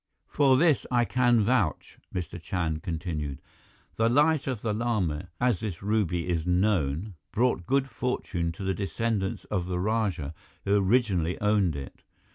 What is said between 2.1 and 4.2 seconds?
Mr. Chand continued. "The